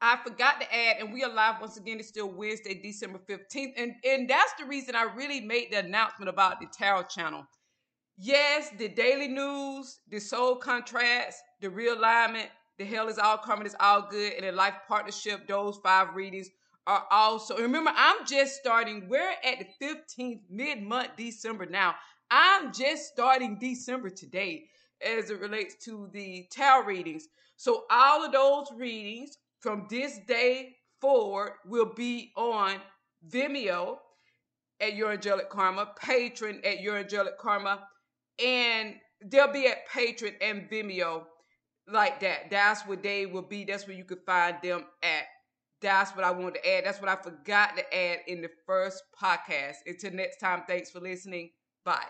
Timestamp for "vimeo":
33.28-33.98, 40.70-41.24